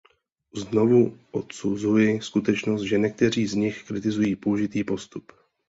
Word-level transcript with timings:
Znovu 0.55 1.17
odsuzuji 1.31 2.21
skutečnost, 2.21 2.81
že 2.81 2.97
někteří 2.97 3.47
z 3.47 3.53
nich 3.55 3.83
kritizují 3.83 4.35
použitý 4.35 4.83
postup. 4.83 5.31